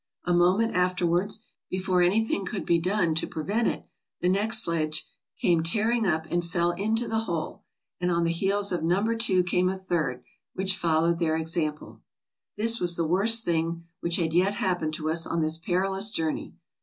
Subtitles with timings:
[0.23, 3.85] A moment afterwards, before anything could be done to prevent it,
[4.19, 5.07] the MISCELLANEOUS 507 next sledge
[5.39, 7.61] came tearing up and fell into the hole,
[7.99, 10.23] and on the heels of number two came a third,
[10.55, 12.01] which followed their example.
[12.57, 16.55] "This was the worst thing which had yet happened to us on this perilous journey.